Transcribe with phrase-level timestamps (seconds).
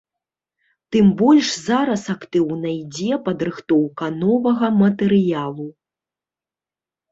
[0.95, 5.71] Тым больш зараз актыўна ідзе падрыхтоўка новага матэрыялу.